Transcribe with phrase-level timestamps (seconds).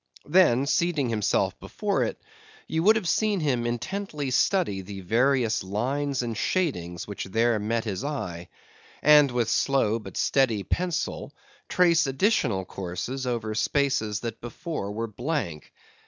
[0.25, 2.19] Then seating himself before it,
[2.67, 7.83] you would have seen him intently study the various lines and shadings which there met
[7.83, 8.49] his eye;
[9.03, 11.35] and with slow but steady pencil
[11.69, 15.71] trace additional courses over spaces that before were blank.